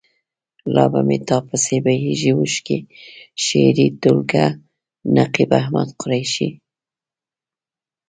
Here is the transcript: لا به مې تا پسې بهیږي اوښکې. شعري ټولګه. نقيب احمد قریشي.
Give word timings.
لا 0.73 0.85
به 0.91 1.01
مې 1.07 1.17
تا 1.27 1.37
پسې 1.47 1.77
بهیږي 1.85 2.31
اوښکې. 2.35 2.79
شعري 3.43 3.87
ټولګه. 4.01 4.45
نقيب 5.15 5.49
احمد 5.59 5.89
قریشي. 6.01 6.49